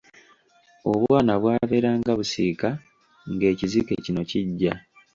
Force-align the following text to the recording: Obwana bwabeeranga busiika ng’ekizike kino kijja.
Obwana 0.91 1.33
bwabeeranga 1.41 2.11
busiika 2.19 2.69
ng’ekizike 3.33 3.93
kino 4.05 4.21
kijja. 4.29 4.73